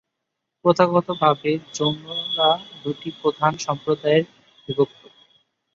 প্রথাগতভাবে, 0.65 1.49
জৈনরা 1.73 2.49
দুটি 2.81 3.09
প্রধান 3.19 3.53
সম্প্রদায়ে 3.65 4.19
বিভক্ত। 4.67 5.01